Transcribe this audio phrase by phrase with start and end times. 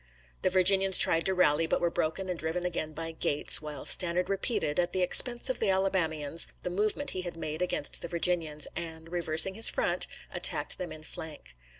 [0.41, 4.29] The Virginians tried to rally, but were broken and driven again by Gates, while Stannard
[4.31, 8.67] repeated, at the expense of the Alabamians, the movement he had made against the Virginians,
[8.75, 11.55] and, reversing his front, attacked them in flank.